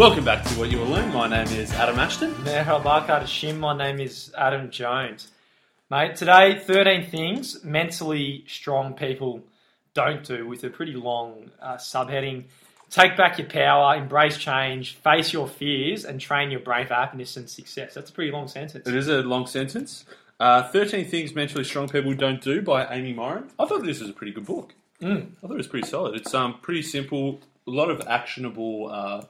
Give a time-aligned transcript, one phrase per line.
[0.00, 1.12] Welcome back to What You Will Learn.
[1.12, 2.32] My name is Adam Ashton.
[3.06, 3.58] Kardeşim.
[3.58, 5.28] My name is Adam Jones.
[5.90, 9.42] Mate, today, 13 things mentally strong people
[9.92, 12.44] don't do with a pretty long uh, subheading.
[12.88, 17.36] Take back your power, embrace change, face your fears, and train your brain for happiness
[17.36, 17.92] and success.
[17.92, 18.88] That's a pretty long sentence.
[18.88, 20.06] It is a long sentence.
[20.40, 23.50] Uh, 13 Things Mentally Strong People Don't Do by Amy Morin.
[23.58, 24.72] I thought this was a pretty good book.
[25.02, 25.26] Mm.
[25.26, 26.14] I thought it was pretty solid.
[26.14, 29.24] It's um, pretty simple, a lot of actionable uh,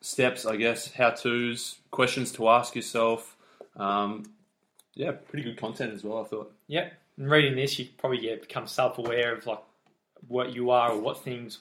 [0.00, 3.36] steps, I guess, how to's, questions to ask yourself.
[3.76, 4.24] Um,
[4.94, 6.52] yeah, pretty good content as well, I thought.
[6.68, 6.92] Yep.
[7.18, 9.60] And reading this, you probably yeah, become self-aware of like
[10.26, 11.58] what you are or what things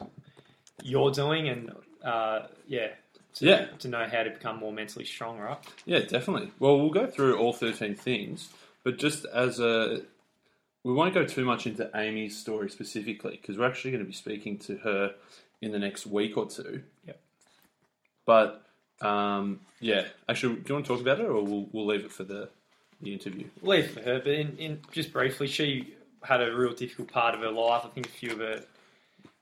[0.84, 1.72] you're doing, and
[2.04, 2.90] uh, yeah,
[3.36, 3.66] to, Yeah.
[3.80, 5.58] to know how to become more mentally strong, right?
[5.86, 6.52] Yeah, definitely.
[6.60, 8.50] Well, we'll go through all 13 things,
[8.84, 10.02] but just as a.
[10.84, 14.14] We won't go too much into Amy's story specifically because we're actually going to be
[14.14, 15.16] speaking to her
[15.62, 16.82] in the next week or two.
[18.28, 18.64] But,
[19.02, 20.06] um, yeah.
[20.30, 22.50] Actually, do you want to talk about it or we'll, we'll leave it for the,
[23.02, 23.48] the interview?
[23.64, 27.34] leave it for her, but in, in just briefly, she had a real difficult part
[27.34, 27.84] of her life.
[27.86, 28.62] I think a few of her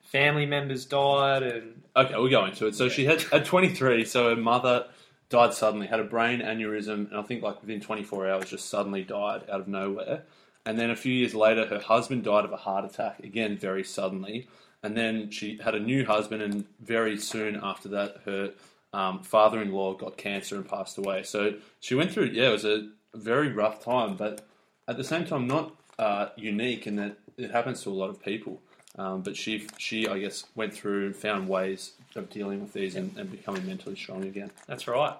[0.04, 2.76] family members died, and Okay, we'll go into it.
[2.76, 4.86] So she had at 23, so her mother
[5.30, 9.04] died suddenly, had a brain aneurysm, and I think like within 24 hours just suddenly
[9.04, 10.24] died out of nowhere.
[10.66, 13.84] And then a few years later, her husband died of a heart attack, again very
[13.84, 14.48] suddenly.
[14.84, 18.52] And then she had a new husband, and very soon after that, her
[18.96, 21.24] um, father-in-law got cancer and passed away.
[21.24, 24.46] So she went through, yeah, it was a very rough time, but
[24.88, 28.24] at the same time, not uh, unique in that it happens to a lot of
[28.24, 28.62] people.
[28.98, 32.96] Um, but she, she, I guess, went through and found ways of dealing with these
[32.96, 34.52] and, and becoming mentally strong again.
[34.68, 35.16] that's right.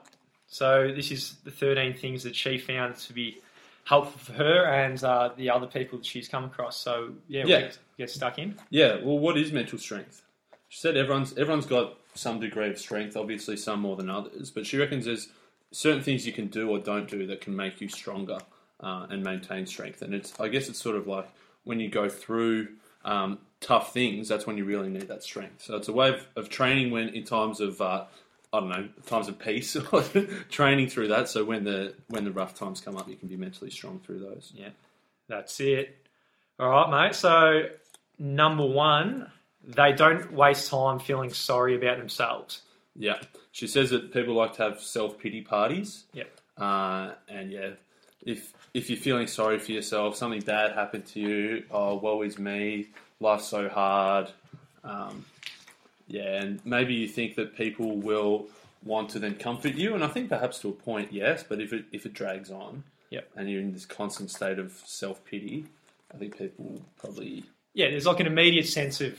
[0.48, 3.40] So this is the 13 things that she found to be
[3.84, 6.78] helpful for her and uh, the other people that she's come across.
[6.78, 7.60] So yeah, Yeah.
[7.62, 8.56] get, get stuck in.
[8.70, 9.00] Yeah.
[9.04, 10.22] Well, what is mental strength?
[10.70, 13.16] She said everyone's everyone's got some degree of strength.
[13.16, 14.50] Obviously, some more than others.
[14.52, 15.30] But she reckons there's
[15.72, 18.40] certain things you can do or don't do that can make you stronger
[18.80, 20.02] uh, and maintain strength.
[20.02, 21.28] And it's I guess it's sort of like
[21.64, 22.70] when you go through
[23.04, 25.64] um, tough things, that's when you really need that strength.
[25.64, 28.06] So it's a way of, of training when in times of uh,
[28.54, 29.76] I don't know times of peace,
[30.50, 31.30] training through that.
[31.30, 34.20] So when the when the rough times come up, you can be mentally strong through
[34.20, 34.52] those.
[34.56, 34.70] Yeah,
[35.28, 36.08] that's it.
[36.60, 37.16] All right, mate.
[37.16, 37.70] So
[38.18, 39.32] number one,
[39.68, 42.62] they don't waste time feeling sorry about themselves.
[42.96, 43.20] Yeah.
[43.52, 46.06] She says that people like to have self pity parties.
[46.14, 46.32] Yep.
[46.58, 47.72] Uh, and yeah,
[48.26, 52.38] if if you're feeling sorry for yourself, something bad happened to you, oh, woe is
[52.38, 52.88] me,
[53.20, 54.30] life's so hard.
[54.84, 55.26] Um,
[56.08, 58.48] yeah, and maybe you think that people will
[58.84, 61.74] want to then comfort you, and I think perhaps to a point, yes, but if
[61.74, 63.30] it if it drags on, Yep.
[63.36, 65.66] and you're in this constant state of self pity,
[66.14, 67.44] I think people will probably
[67.74, 69.18] Yeah, there's like an immediate sense of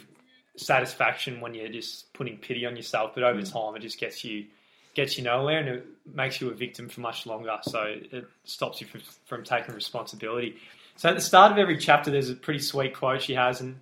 [0.56, 3.52] satisfaction when you're just putting pity on yourself, but over mm.
[3.52, 4.46] time it just gets you
[4.94, 7.58] gets you nowhere and it makes you a victim for much longer.
[7.62, 10.56] So it stops you from, from taking responsibility.
[10.96, 13.78] So at the start of every chapter, there's a pretty sweet quote she has, and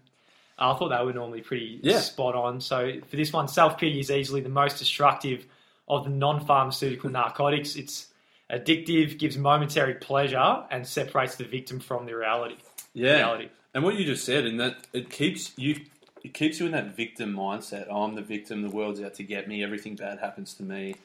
[0.58, 2.00] I thought they were normally pretty Yeah.
[2.00, 2.60] spot on.
[2.60, 5.46] So for this one, self pity is easily the most destructive
[5.88, 7.76] of the non pharmaceutical narcotics.
[7.76, 8.08] It's
[8.50, 12.56] addictive, gives momentary pleasure, and separates the victim from the reality.
[12.92, 13.16] Yeah.
[13.16, 13.48] Reality.
[13.74, 15.76] And what you just said, in that it keeps you,
[16.24, 17.86] it keeps you in that victim mindset.
[17.88, 18.62] Oh, I'm the victim.
[18.62, 19.62] The world's out to get me.
[19.62, 20.96] Everything bad happens to me.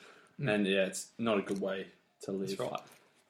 [0.44, 1.88] And yeah, it's not a good way
[2.24, 2.58] to live.
[2.58, 2.80] That's right.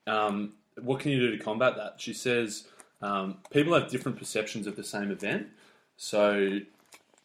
[0.05, 1.95] Um, what can you do to combat that?
[1.97, 2.67] She says
[3.01, 5.47] um, people have different perceptions of the same event,
[5.97, 6.59] so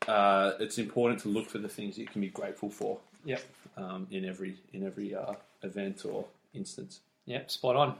[0.08, 3.42] uh, it's important to look for the things you can be grateful for Yep.
[3.76, 7.00] um, in every in every uh, event or instance.
[7.26, 7.94] Yep, spot on.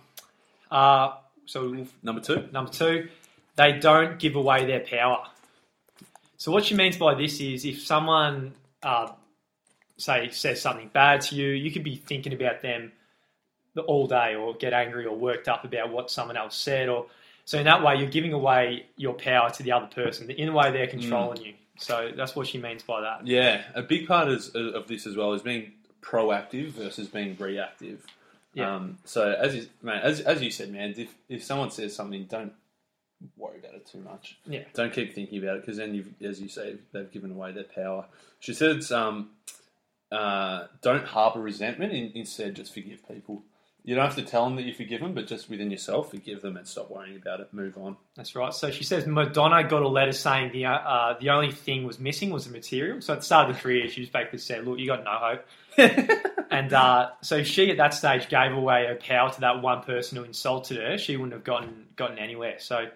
[0.71, 3.09] Uh, so Number two, number two,
[3.57, 5.27] they don't give away their power.
[6.45, 9.09] So what she means by this is if someone, uh,
[9.97, 12.93] say, says something bad to you, you could be thinking about them
[13.87, 17.07] all day, or get angry or worked up about what someone else said, or
[17.47, 20.31] so in that way you're giving away your power to the other person.
[20.33, 21.55] In a way, they're controlling you.
[21.79, 23.27] So that's what she means by that.
[23.27, 28.05] yeah, a big part is, of this as well is being proactive versus being reactive.
[28.53, 28.77] Yeah.
[28.77, 32.25] Um, so as you, man, as, as you said, man, if if someone says something,
[32.25, 32.53] don't
[33.37, 34.39] worry about it too much.
[34.47, 34.65] Yeah.
[34.75, 37.65] Don't keep thinking about it because then, you've, as you say, they've given away their
[37.65, 38.07] power.
[38.41, 39.31] She says, um,
[40.13, 41.93] uh, don't harbour resentment.
[41.93, 43.43] In, instead, just forgive people.
[43.87, 46.41] You don't have to tell them that you forgive them, but just within yourself, forgive
[46.41, 47.53] them and stop worrying about it.
[47.53, 47.99] Move on.
[48.17, 48.53] That's right.
[48.55, 52.31] So she says Madonna got a letter saying the uh, the only thing was missing
[52.31, 53.03] was the material.
[53.03, 55.11] So at the start of the career, she just basically said, "Look, you got no
[55.11, 55.47] hope."
[56.51, 60.17] and uh, so she at that stage gave away her power to that one person
[60.17, 60.97] who insulted her.
[60.97, 62.61] She wouldn't have gotten gotten anywhere.
[62.61, 62.87] So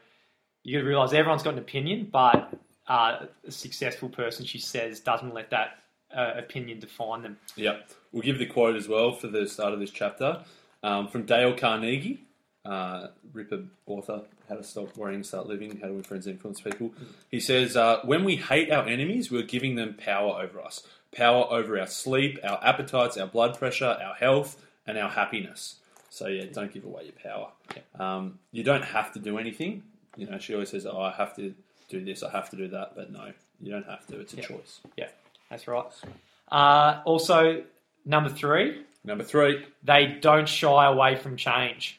[0.65, 2.53] you got to realize everyone's got an opinion, but
[2.89, 5.79] uh, a successful person, she says, doesn't let that
[6.15, 7.39] uh, opinion define them.
[7.57, 7.79] Yeah,
[8.13, 10.43] we'll give the quote as well for the start of this chapter
[10.83, 12.25] um, from Dale Carnegie,
[12.65, 16.93] uh, Ripper author, How to Stop Worrying, Start Living, How to Win Friends Influence People.
[17.31, 20.83] He says, uh, When we hate our enemies, we're giving them power over us.
[21.15, 25.77] Power over our sleep, our appetites, our blood pressure, our health, and our happiness.
[26.11, 27.49] So, yeah, don't give away your power.
[27.99, 29.83] Um, you don't have to do anything.
[30.19, 31.55] You know, she always says, Oh, I have to
[31.89, 32.95] do this, I have to do that.
[32.97, 34.21] But no, you don't have to.
[34.21, 34.43] It's a Yeah.
[34.43, 34.81] choice.
[34.97, 35.09] Yeah,
[35.49, 35.87] that's right.
[36.51, 37.65] Uh, also,
[38.05, 41.99] number three, Number three, they don't shy away from change.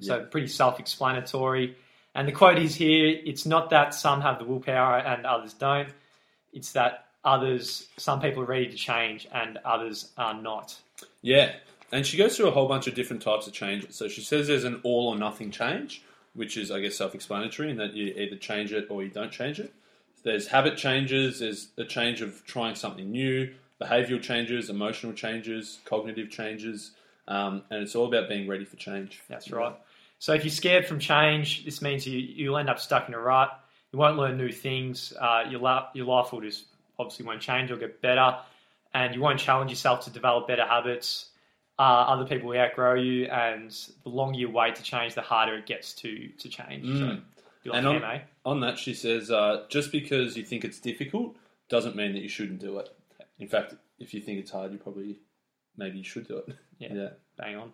[0.00, 1.76] So pretty self-explanatory.
[2.14, 5.90] And the quote is here: "It's not that some have the willpower and others don't.
[6.52, 10.74] It's that others, some people are ready to change and others are not."
[11.22, 11.54] Yeah,
[11.92, 13.94] and she goes through a whole bunch of different types of changes.
[13.94, 16.02] So she says there's an all or nothing change,
[16.34, 19.32] which is, I guess, self explanatory in that you either change it or you don't
[19.32, 19.72] change it.
[20.22, 26.30] There's habit changes, there's a change of trying something new, behavioral changes, emotional changes, cognitive
[26.30, 26.92] changes,
[27.26, 29.22] um, and it's all about being ready for change.
[29.28, 29.74] That's right.
[30.18, 33.18] So if you're scared from change, this means you, you'll end up stuck in a
[33.18, 33.58] rut.
[33.92, 35.14] You won't learn new things.
[35.18, 36.64] Uh, your, la- your life will just
[36.98, 38.36] obviously won't change or get better.
[38.92, 41.30] And you won't challenge yourself to develop better habits.
[41.80, 43.24] Uh, other people will outgrow you.
[43.26, 43.70] And
[44.04, 46.84] the longer you wait to change, the harder it gets to, to change.
[46.86, 47.22] Mm.
[47.64, 48.20] like And on- eh?
[48.44, 51.36] On that, she says, uh, just because you think it's difficult
[51.70, 52.88] doesn't mean that you shouldn't do it.
[53.38, 55.20] In fact, if you think it's hard, you probably
[55.76, 56.56] maybe you should do it.
[56.78, 56.88] Yeah.
[56.94, 57.08] yeah.
[57.38, 57.72] Bang on.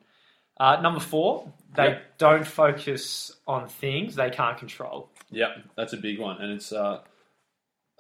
[0.59, 1.99] Uh, number four, they Yeah.
[2.19, 5.11] don't focus on things they can't control.
[5.31, 7.01] Yeah, that's a big one, and it's uh,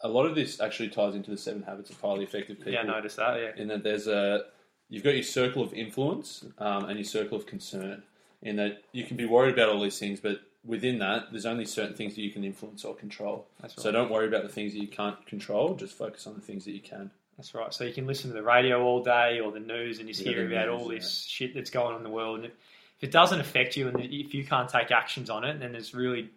[0.02, 2.72] a lot of this actually ties into the seven habits of highly effective people.
[2.72, 3.40] Yeah, I noticed that.
[3.40, 3.62] Yeah.
[3.62, 4.44] In that there's a
[4.88, 8.02] you've got your circle of influence um, and your circle of concern.
[8.42, 11.64] In that you can be worried about all these things, but within that, there's only
[11.64, 13.46] certain things that you can influence or control.
[13.60, 13.82] That's right.
[13.82, 15.74] So don't worry about the things that you can't control.
[15.74, 17.10] Just focus on the things that you can.
[17.36, 17.72] That's right.
[17.72, 20.32] So you can listen to the radio all day or the news and just Yeah,
[20.32, 22.36] hear about news, all this shit that's going on in the world.
[22.40, 22.52] And if
[23.00, 26.30] it doesn't affect you and if you can't take actions on it, then there's really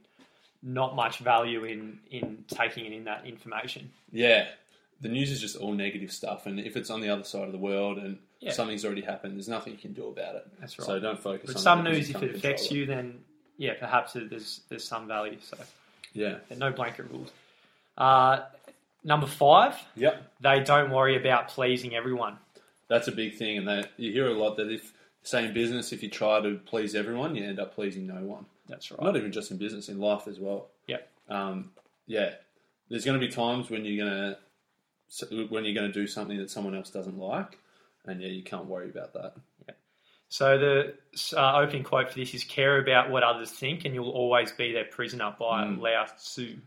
[0.62, 3.90] not much value in, in taking it in that information.
[4.12, 4.48] Yeah,
[5.02, 7.52] the news is just all negative stuff, and if it's on the other side of
[7.52, 8.52] the world and Yeah.
[8.52, 10.48] something's already happened, there's nothing you can do about it.
[10.60, 10.86] That's right.
[10.86, 11.48] So don't focus.
[11.48, 13.24] but on some news, if it affects you, then
[13.58, 15.38] yeah, perhaps there's there's some value.
[15.42, 15.58] So
[16.14, 16.38] Yeah.
[16.58, 17.32] no blanket rules.
[17.98, 18.46] Uh,
[19.04, 20.34] number five, Yep.
[20.42, 22.38] they don't worry about pleasing everyone.
[22.88, 25.92] That's a big thing, and that you hear a lot that if say in business,
[25.92, 28.46] if you try to please everyone, you end up pleasing no one.
[28.68, 29.02] That's right.
[29.02, 30.70] Not even just in business, in life as well.
[30.88, 31.10] Yep.
[31.30, 31.72] Um,
[32.08, 32.36] yeah,
[32.90, 34.38] there's going to be times when you're going to
[35.50, 37.60] when you're going to do something that someone else doesn't like,
[38.06, 39.34] and yeah, you can't worry about that.
[39.68, 39.74] Yeah.
[40.30, 40.94] So the
[41.38, 44.72] uh, opening quote for this is "Care about what others think, and you'll always be
[44.74, 45.80] their prisoner." By Mm.
[45.82, 46.58] Lao Tzu.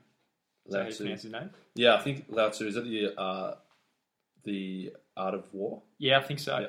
[0.67, 1.05] Is that how Lao Tzu.
[1.07, 1.51] his name?
[1.75, 3.55] Yeah, I think Lao Tzu is that the uh,
[4.45, 5.83] the art of war.
[5.99, 6.59] Yeah, I think so.
[6.59, 6.67] Yeah.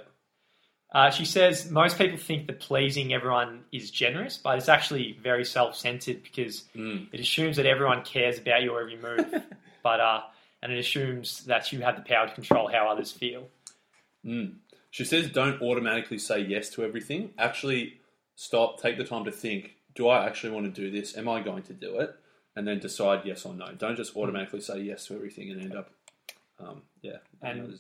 [0.94, 5.44] Uh, she says most people think that pleasing everyone is generous, but it's actually very
[5.44, 7.08] self-centered because Mm.
[7.12, 9.44] it assumes that everyone cares about your every move,
[9.84, 10.22] but uh,
[10.64, 13.50] and it assumes that you have the power to control how others feel.
[14.26, 14.54] Mm.
[14.92, 17.32] She says, don't automatically say yes to everything.
[17.38, 18.00] Actually,
[18.36, 21.16] stop, take the time to think do I actually want to do this?
[21.16, 22.16] Am I going to do it?
[22.56, 23.68] And then decide yes or no.
[23.78, 25.92] Don't just automatically say yes to everything and end up,
[26.60, 27.80] um, yeah, And-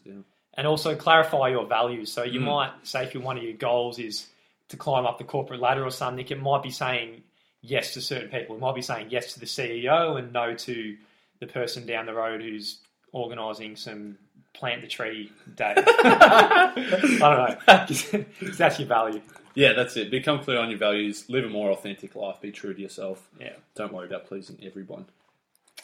[0.55, 2.11] and also clarify your values.
[2.11, 2.43] So you Mm.
[2.43, 4.27] might say if one of your goals is
[4.67, 7.23] to climb up the corporate ladder or something, it might be saying
[7.61, 8.57] yes to certain people.
[8.57, 10.97] It might be saying yes to the CEO and no to
[11.39, 12.79] the person down the road who's
[13.11, 14.17] organising some
[14.53, 15.73] plant the tree day.
[15.77, 18.25] I don't know.
[18.57, 19.21] that's your value.
[19.55, 20.09] Yeah, that's it.
[20.09, 21.29] Become clear on your values.
[21.29, 22.41] Live a more authentic life.
[22.41, 23.29] Be true to yourself.
[23.39, 23.53] Yeah.
[23.75, 25.05] Don't worry about pleasing everyone.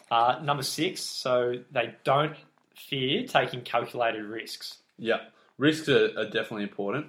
[0.10, 1.01] Uh, number six.
[1.01, 2.36] So they don't
[2.75, 4.77] fear taking calculated risks.
[4.98, 5.20] Yeah,
[5.58, 7.08] risks are, are definitely important.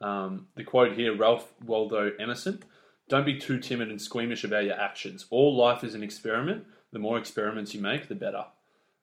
[0.00, 2.62] Um, the quote here, Ralph Waldo Emerson:
[3.08, 5.26] "Don't be too timid and squeamish about your actions.
[5.30, 6.64] All life is an experiment.
[6.94, 8.46] The more experiments you make, the better."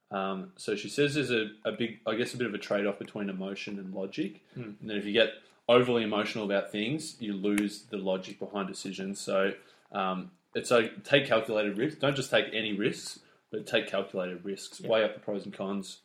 [0.09, 2.87] Um, so she says there's a, a big, I guess, a bit of a trade
[2.87, 4.41] off between emotion and logic.
[4.55, 4.71] Hmm.
[4.81, 5.29] And then if you get
[5.69, 9.21] overly emotional about things, you lose the logic behind decisions.
[9.21, 9.53] So
[9.91, 11.99] um, it's like take calculated risks.
[11.99, 13.19] Don't just take any risks,
[13.51, 14.81] but take calculated risks.
[14.81, 15.99] Weigh up the pros and cons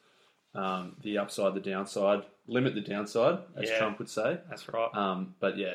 [0.57, 2.23] um, the upside, the downside.
[2.49, 3.78] Limit the downside, as Yeah.
[3.78, 4.38] Trump would say.
[4.49, 4.88] That's right.
[4.95, 5.75] Um, but yeah,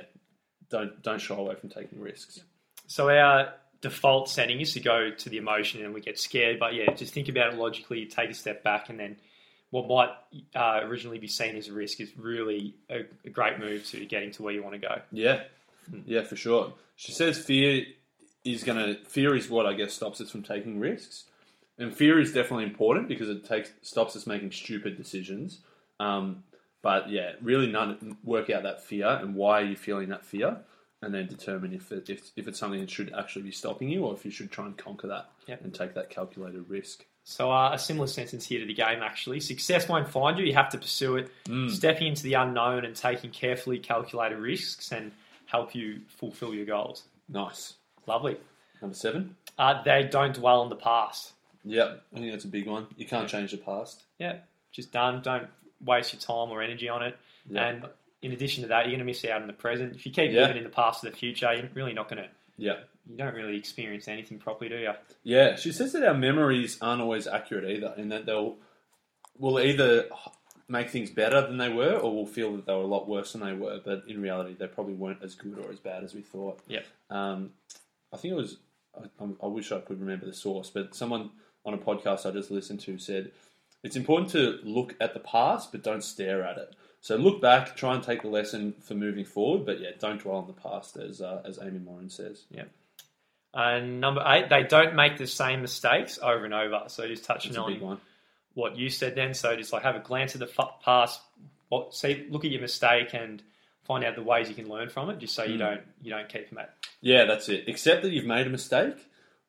[0.70, 2.40] don't don't shy away from taking risks.
[2.88, 6.60] So our default setting is to go to the emotion and we get scared.
[6.60, 9.18] But yeah, just think about it logically, take a step back, and then
[9.72, 10.10] what might
[10.56, 14.32] uh, originally be seen as a risk is really a, a great move to getting
[14.32, 15.02] to where you want to go.
[15.12, 15.44] Yeah,
[16.06, 16.74] yeah, for sure.
[16.96, 17.86] She says fear
[18.44, 21.26] is gonna fear is what I guess stops us from taking risks.
[21.78, 25.62] And fear is definitely important because it takes stops us making stupid decisions.
[26.00, 26.44] Um,
[26.82, 30.58] but yeah, really none, work out that fear and why are you feeling that fear,
[31.02, 34.06] and then determine if it, if, if it's something that should actually be stopping you
[34.06, 35.62] or if you should try and conquer that Yep.
[35.64, 37.06] and take that calculated risk.
[37.24, 39.40] So uh, a similar sentence here to the game actually.
[39.40, 41.32] Success won't find you, you have to pursue it.
[41.70, 45.12] Stepping into the unknown and taking carefully calculated risks and
[45.46, 47.04] help you fulfill your goals.
[47.30, 47.74] Nice.
[48.08, 48.38] Lovely.
[48.82, 49.36] Number seven.
[49.58, 51.34] Uh, they don't dwell on the past.
[51.64, 52.88] Yep, I think that's a big one.
[52.98, 54.04] You can't change the past.
[54.18, 54.38] Yeah,
[54.72, 55.22] just done.
[55.22, 55.48] Don't
[55.86, 57.16] waste your time or energy on it.
[57.48, 57.68] Yeah.
[57.68, 57.86] And
[58.22, 59.96] in addition to that, you're going to miss out in the present.
[59.96, 60.42] If you keep Yeah.
[60.42, 62.30] living in the past or the future, you're really not going to.
[62.58, 62.80] Yeah.
[63.10, 64.92] You don't really experience anything properly, do you?
[65.24, 68.58] Yeah, she says that our memories aren't always accurate either, and that they'll
[69.40, 70.08] will either
[70.68, 73.34] make things better than they were, or we'll feel that they were a lot worse
[73.34, 73.80] than they were.
[73.84, 76.60] But in reality, they probably weren't as good or as bad as we thought.
[76.68, 76.86] Yep.
[77.10, 77.52] Um,
[78.14, 78.58] I think it was.
[78.96, 81.32] I, I wish I could remember the source, but someone
[81.66, 83.32] on a podcast I just listened to said
[83.84, 86.76] it's important to look at the past, but don't stare at it.
[87.04, 90.38] So look back, try and take the lesson for moving forward, but yeah, don't dwell
[90.38, 92.44] on the past, as uh, as Amy Morin says.
[92.52, 92.66] Yeah.
[93.54, 96.84] And number eight, they don't make the same mistakes over and over.
[96.88, 98.00] So just touching on
[98.54, 99.34] what you said then.
[99.34, 101.20] So just like have a glance at the f- past,
[101.70, 103.42] what see, look at your mistake and
[103.84, 105.52] find out the ways you can learn from it, just so Hmm.
[105.52, 106.74] you don't you don't keep them at.
[107.02, 107.68] Yeah, that's it.
[107.68, 108.96] Accept that you've made a mistake.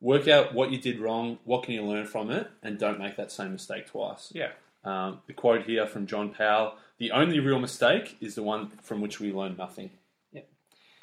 [0.01, 1.37] Work out what you did wrong.
[1.45, 4.31] What can you learn from it, and don't make that same mistake twice.
[4.33, 4.51] Yeah,
[4.83, 8.97] Um, the quote here from John Powell: "The only real mistake is the one from
[9.01, 9.89] which we learn nothing."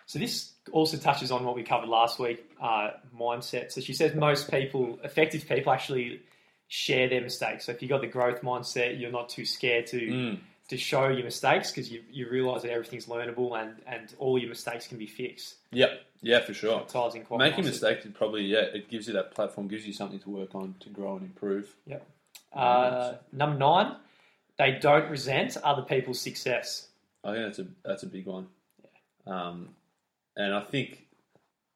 [0.07, 0.35] So this
[0.73, 3.71] also touches on what we covered last week, uh, mindset.
[3.71, 6.09] So she says most people, effective people, actually
[6.67, 7.67] share their mistakes.
[7.67, 10.39] So if you've got the growth mindset, you're not too scared to Mm.
[10.69, 14.49] to show your mistakes because you, you realise that everything's learnable and, and all your
[14.49, 15.57] mistakes can be fixed.
[15.73, 15.91] Yep.
[16.23, 16.81] Yeah, for sure.
[16.81, 17.71] It ties in quite Making nicely.
[17.73, 18.65] mistakes is probably yeah.
[18.79, 21.67] It gives you that platform, gives you something to work on to grow and improve.
[22.53, 23.97] Uh, number nine,
[24.61, 26.89] they don't resent other people's success.
[27.25, 28.49] I think that's a that's a big one.
[29.27, 29.33] Yeah.
[29.35, 29.71] Um,
[30.37, 31.07] and I think,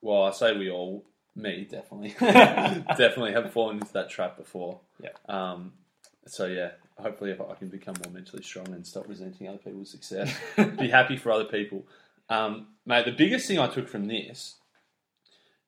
[0.02, 1.02] well, I say we all,
[1.34, 4.80] me definitely, definitely have fallen into that trap before.
[5.02, 5.10] Yeah.
[5.28, 5.72] Um,
[6.26, 9.90] so yeah, hopefully, if I can become more mentally strong and stop resenting other people's
[9.90, 10.34] success,
[10.78, 11.86] be happy for other people.
[12.28, 14.56] Um, mate, the biggest thing I took from this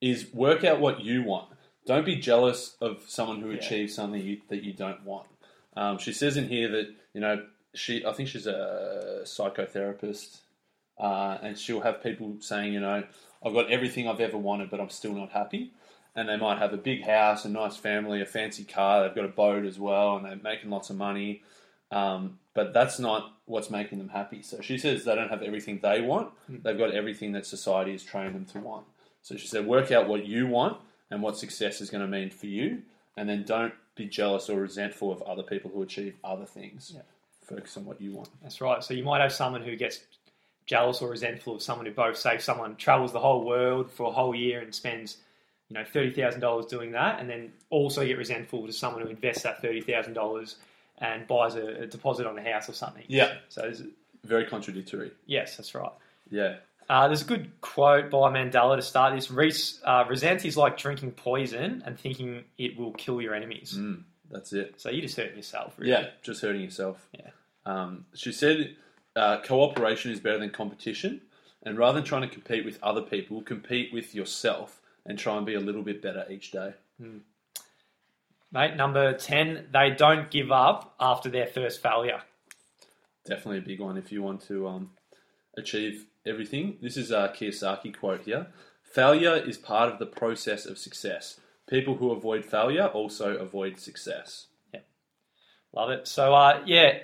[0.02, 1.48] is work out what you want.
[1.86, 3.58] Don't be jealous of someone who Yeah.
[3.58, 5.28] achieves something you, that you don't want.
[5.76, 10.40] Um, she says in here that you know she, I think she's a psychotherapist,
[10.98, 13.04] uh, and she'll have people saying, you know,
[13.44, 15.72] I've got everything I've ever wanted, but I'm still not happy.
[16.14, 19.02] And they might have a big house, a nice family, a fancy car.
[19.02, 21.42] They've got a boat as well, and they're making lots of money.
[21.92, 24.40] Um, but that's not what's making them happy.
[24.42, 26.32] So she says they don't have everything they want.
[26.64, 28.86] They've got everything that society has trained them to want.
[29.20, 30.78] So she said, work out what you want
[31.10, 32.82] and what success is going to mean for you,
[33.16, 36.92] and then don't be jealous or resentful of other people who achieve other things.
[36.94, 37.02] Yeah.
[37.44, 38.28] Focus on what you want.
[38.42, 38.82] That's right.
[38.84, 40.00] So you might have someone who gets
[40.66, 44.10] jealous or resentful of someone who both say someone travels the whole world for a
[44.12, 45.16] whole year and spends,
[45.68, 49.08] you know, thirty thousand dollars doing that, and then also get resentful to someone who
[49.08, 50.56] invests that thirty thousand dollars
[50.98, 53.04] and buys a, a deposit on a house or something.
[53.06, 53.34] Yeah.
[53.48, 53.72] So
[54.24, 55.12] Very contradictory.
[55.26, 55.92] yes, that's right.
[56.30, 56.56] Yeah.
[56.88, 59.30] Uh, there's a good quote by Mandela to start this.
[59.30, 63.74] Res, uh, resent is like drinking poison and thinking it will kill your enemies.
[63.76, 64.80] Mm, that's it.
[64.80, 65.90] So you're just hurting yourself, really.
[65.90, 67.08] Yeah, just hurting yourself.
[67.12, 67.30] Yeah.
[67.64, 68.76] Um, she said
[69.16, 71.22] uh, cooperation is better than competition,
[71.64, 75.44] and rather than trying to compete with other people, compete with yourself and try and
[75.44, 76.74] be a little bit better each day.
[78.52, 82.22] Mate, number 10, they don't give up after their first failure.
[83.26, 84.90] Definitely a big one if you want to um,
[85.56, 86.78] achieve everything.
[86.82, 88.48] This is a Kiyosaki quote here.
[88.82, 91.40] Failure is part of the process of success.
[91.68, 94.46] People who avoid failure also avoid success.
[94.72, 94.80] Yeah,
[95.72, 96.06] Love it.
[96.06, 96.98] So, uh, yeah,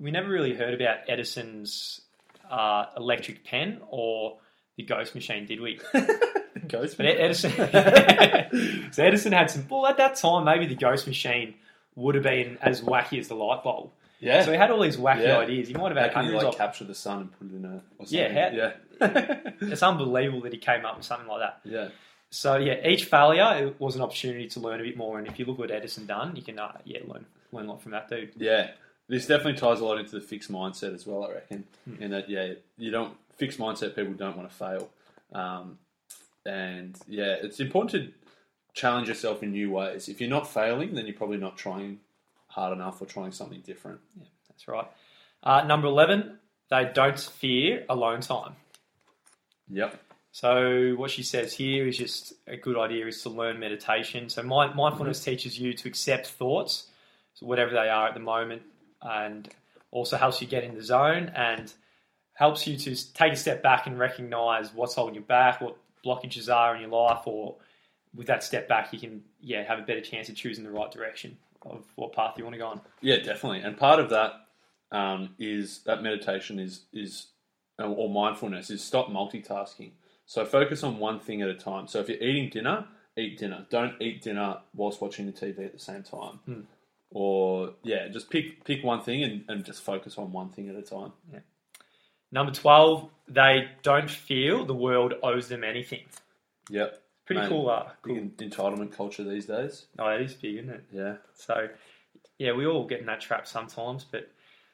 [0.00, 2.00] we never really heard about Edison's
[2.50, 4.38] uh, electric pen or
[4.76, 5.80] the ghost machine, did we?
[6.68, 7.52] Ghost But Edison,
[8.92, 9.66] so Edison had some.
[9.68, 11.54] Well, at that time, maybe the ghost machine
[11.94, 13.90] would have been as wacky as the light bulb.
[14.20, 14.44] Yeah.
[14.44, 15.38] So he had all these wacky Yeah.
[15.38, 15.68] ideas.
[15.68, 16.58] He might have How had can you hundreds like of.
[16.58, 17.74] capture the sun and put it in a?
[17.98, 18.60] Or Yeah, something?
[18.60, 21.60] how- yeah, It's unbelievable that he came up with something like that.
[21.64, 21.88] yeah.
[22.32, 25.18] So yeah, each failure it was an opportunity to learn a bit more.
[25.18, 27.82] And if you look what Edison done, you can uh, yeah learn learn a lot
[27.82, 28.30] from that dude.
[28.36, 28.70] Yeah,
[29.08, 31.24] this definitely ties a lot into the fixed mindset as well.
[31.24, 31.64] I reckon,
[31.98, 34.90] in that yeah, you don't fixed mindset people don't want to fail,
[35.32, 35.78] um,
[36.46, 38.12] and yeah, it's important to
[38.74, 40.08] challenge yourself in new ways.
[40.08, 41.98] If you're not failing, then you're probably not trying
[42.50, 44.00] hard enough or trying something different.
[44.18, 44.86] Yeah, that's right.
[45.42, 46.38] Uh, number eleven,
[46.68, 48.56] they don't fear alone time.
[49.70, 49.98] Yep.
[50.32, 54.28] So what she says here is just a good idea is to learn meditation.
[54.28, 56.86] So mi- mindfulness teaches you to accept thoughts,
[57.34, 58.62] so whatever they are at the moment,
[59.02, 59.48] and
[59.90, 61.72] also helps you get in the zone and
[62.34, 66.52] helps you to take a step back and recognize what's holding you back, what blockages
[66.52, 67.56] are in your life, or
[68.14, 70.90] with that step back, you can yeah have a better chance of choosing the right
[70.90, 72.80] direction of what path you want to go on.
[73.00, 73.60] Yeah, definitely.
[73.60, 74.32] And part of that
[74.92, 77.26] um, is that meditation is is
[77.78, 79.92] or mindfulness is stop multitasking.
[80.26, 81.86] So focus on one thing at a time.
[81.86, 82.86] So if you're eating dinner,
[83.16, 83.66] eat dinner.
[83.70, 86.40] Don't eat dinner whilst watching the TV at the same time.
[86.44, 86.60] Hmm.
[87.10, 90.76] Or yeah, just pick pick one thing and, and just focus on one thing at
[90.76, 91.12] a time.
[91.32, 91.40] Yeah.
[92.30, 96.04] Number twelve, they don't feel the world owes them anything.
[96.68, 97.02] Yep.
[97.30, 97.70] Pretty Mate, cool.
[97.70, 98.14] Uh, cool.
[98.16, 99.86] Big entitlement culture these days.
[100.00, 100.84] Oh, it is big, isn't it?
[100.90, 101.14] Yeah.
[101.34, 101.68] So,
[102.38, 104.28] yeah, we all get in that trap sometimes, but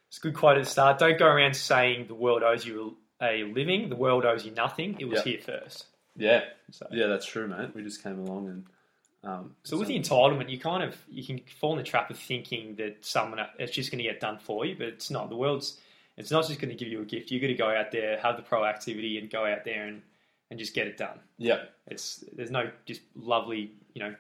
[0.09, 0.99] it's a good quote at the start.
[0.99, 3.91] Don't go around saying the world owes you a living.
[3.91, 4.97] The world owes you nothing.
[4.99, 5.25] It was Yep.
[5.27, 5.85] here first.
[6.17, 6.45] Yeah.
[6.71, 7.75] So, Yeah, that's true, mate.
[7.75, 8.65] We just came along and
[9.23, 12.19] um, so with the entitlement, you kind of you can fall in the trap of
[12.19, 15.29] thinking that someone it's just going to get done for you, but it's not.
[15.29, 15.79] The world's
[16.17, 17.31] it's not just going to give you a gift.
[17.31, 20.01] You got to go out there, have the proactivity, and go out there and
[20.51, 21.19] and just get it done.
[21.39, 24.15] yeah, It's there's no just lovely, you know,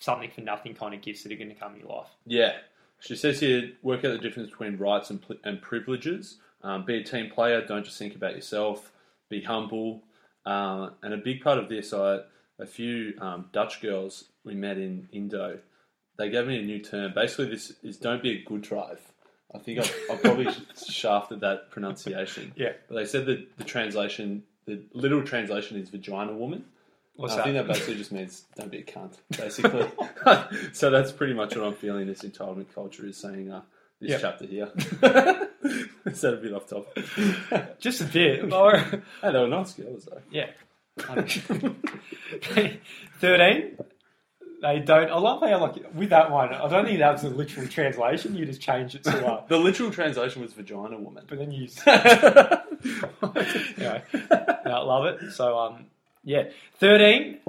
[0.00, 2.08] something for nothing kind of gifts that are going to come in your life.
[2.26, 2.52] Yeah.
[3.00, 6.38] She says here, work out the difference between rights and, and privileges.
[6.62, 7.60] Um, be a team player.
[7.66, 8.92] Don't just think about yourself.
[9.28, 10.02] Be humble.
[10.46, 12.20] Uh, and a big part of this, I
[12.58, 15.58] a few um, Dutch girls we met in Indo.
[16.16, 17.12] They gave me a new term.
[17.14, 19.00] Basically, this is don't be a good drive.
[19.54, 20.48] I think I've, I've probably
[20.88, 22.52] shafted that pronunciation.
[22.56, 22.72] Yeah.
[22.88, 26.64] But they said that the translation, the literal translation is vagina woman.
[27.16, 27.44] What's I that?
[27.44, 29.88] think that basically just means don't be a cunt, basically.
[30.72, 32.06] so that's pretty much what I'm feeling.
[32.06, 33.62] This entitlement culture is saying uh,
[34.00, 34.20] this Yep.
[34.20, 34.70] chapter here.
[36.06, 37.04] is that a bit off topic?
[37.78, 38.52] Just a bit.
[38.52, 40.20] Or, hey, they were nice girls though.
[40.30, 40.50] yeah.
[43.20, 43.76] Thirteen.
[44.64, 45.10] They don't.
[45.10, 46.54] I love how like with that one.
[46.54, 48.34] I don't think that was a literal translation.
[48.34, 49.26] You just changed it to.
[49.26, 51.24] Uh, The literal translation was vagina woman.
[51.28, 51.68] but then you.
[51.86, 54.02] anyway,
[54.64, 55.32] no, I love it.
[55.32, 55.86] So um,
[56.24, 56.44] yeah,
[56.78, 57.40] thirteen.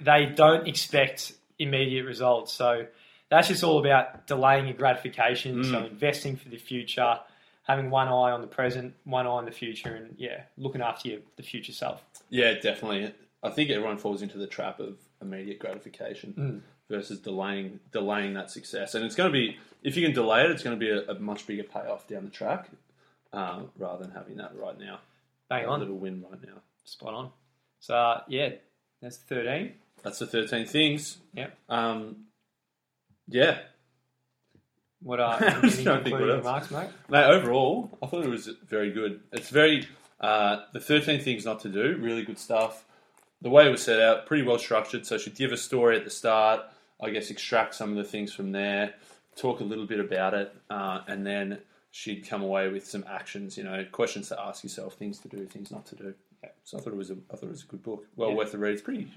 [0.00, 2.52] They don't expect immediate results.
[2.52, 2.86] So
[3.30, 5.62] that's just all about delaying your gratification.
[5.62, 7.20] So investing for the future,
[7.62, 11.08] having one eye on the present, one eye on the future, and yeah, looking after
[11.08, 12.02] your the future self.
[12.30, 13.14] Yeah, definitely.
[13.44, 18.94] I think everyone falls into the trap of immediate gratification versus delaying delaying that success.
[18.94, 21.10] And it's going to be if you can delay it, it's going to be a,
[21.10, 22.68] a much bigger payoff down the track
[23.32, 25.00] uh, rather than having that right now.
[25.48, 26.54] Bang A on, little win right now.
[26.84, 27.30] spot on.
[27.80, 28.50] So uh, yeah,
[29.02, 29.72] that's thirteen.
[30.02, 31.18] That's the thirteen things.
[31.34, 31.56] Yep.
[31.68, 32.16] Um,
[33.28, 33.58] yeah,
[35.02, 36.88] What are I any concluding remarks, mate?
[37.08, 37.24] mate.
[37.24, 39.20] Overall, I thought it was very good.
[39.32, 39.86] It's very
[40.20, 41.96] uh, the thirteen things not to do.
[42.00, 42.84] Really good stuff.
[43.44, 45.04] The way it was set out, pretty well structured.
[45.06, 46.62] So she'd give a story at the start.
[47.00, 48.94] I guess extract some of the things from there,
[49.36, 51.58] talk a little bit about it, uh, and then
[51.90, 53.58] she'd come away with some actions.
[53.58, 56.14] You know, questions to ask yourself, things to do, things not to do.
[56.64, 58.06] So I thought it was a, I thought it was a good book.
[58.16, 58.36] Well Yeah.
[58.36, 58.72] worth the read.
[58.72, 59.08] It's pretty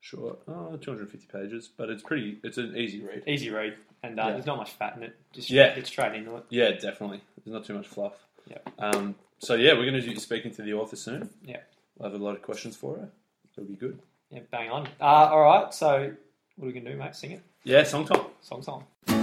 [0.00, 2.38] short, oh, 250 pages, but it's pretty.
[2.44, 3.24] It's an easy read.
[3.26, 3.74] Easy read,
[4.04, 4.32] and uh, Yeah.
[4.34, 5.16] there's not much fat in it.
[5.32, 5.74] Just Yeah.
[5.74, 6.44] get straight into it.
[6.50, 7.20] Yeah, definitely.
[7.44, 8.14] There's not too much fluff.
[8.48, 8.58] Yeah.
[8.78, 11.30] Um, so yeah, we're going to be speaking to the author soon.
[11.44, 11.60] Yeah.
[11.98, 13.08] We'll have a lot of questions for her.
[13.56, 13.98] It'll be good.
[14.30, 14.86] Yeah, bang on.
[15.00, 16.12] Uh, all right, so
[16.56, 17.14] what are we gonna do, mate?
[17.14, 17.40] Sing it.
[17.64, 18.20] Yeah, song time.
[18.42, 18.84] Song song.
[19.08, 19.14] Is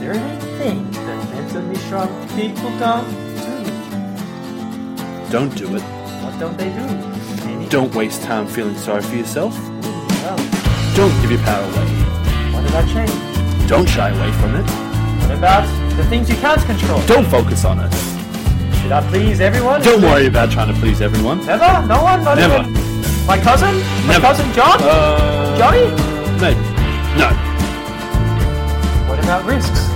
[0.00, 3.16] there anything that mentally strong people don't do?
[5.30, 5.82] Don't do it.
[5.82, 6.86] What don't they do?
[7.50, 9.54] Any- Don't waste time feeling sorry for yourself.
[9.58, 10.36] Well,
[10.94, 11.86] Don't give your power away.
[12.52, 13.68] what did I change?
[13.68, 14.66] Don't shy away from it.
[15.22, 17.00] What about the things you can't control?
[17.06, 17.92] Don't focus on it.
[18.80, 19.80] Should I please everyone?
[19.82, 21.44] Don't worry about trying to please everyone.
[21.46, 21.86] Never?
[21.86, 22.24] No one?
[22.24, 22.62] Not Never.
[22.68, 22.72] even
[23.26, 23.74] my cousin?
[24.06, 24.26] My Never.
[24.26, 24.78] cousin John?
[24.80, 25.86] Uh, Johnny?
[26.40, 26.60] Maybe.
[27.16, 27.28] No.
[29.08, 29.88] What about risks?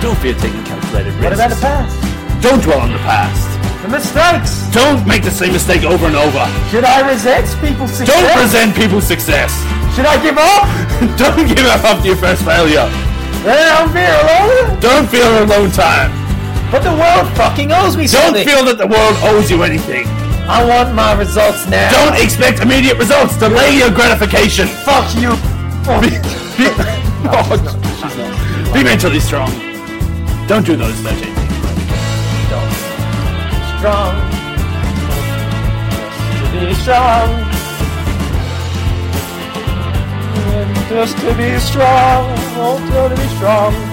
[0.00, 1.24] Don't fear taking calculated risks.
[1.24, 2.42] What about the past?
[2.42, 3.46] Don't dwell on the past.
[3.82, 4.64] The mistakes?
[4.72, 6.44] Don't make the same mistake over and over.
[6.70, 8.16] Should I resent people's success?
[8.16, 9.52] Don't present people's success.
[9.96, 10.64] Should I give up?
[11.18, 12.88] Don't give up after your first failure.
[13.44, 14.80] I'm fear alone?
[14.80, 16.12] Don't feel alone time.
[16.70, 18.46] But the world fucking owes me something.
[18.46, 18.46] Don't something.
[18.46, 20.06] feel that the world owes you anything.
[20.46, 21.90] I want my results now.
[21.90, 23.36] Don't expect immediate results.
[23.36, 24.68] Delay your gratification.
[24.86, 25.34] fuck you.
[25.98, 26.70] Be, be,
[27.26, 27.42] oh,
[27.98, 28.74] she's not.
[28.74, 29.50] Be mentally strong.
[30.46, 31.50] Don't do those 13 things.
[33.78, 34.14] strong.
[36.38, 37.28] Just to be strong.
[40.88, 42.26] Just to be strong.
[42.62, 43.89] Oh, to be strong.